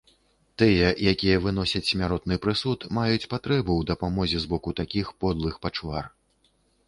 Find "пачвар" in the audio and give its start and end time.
5.67-6.03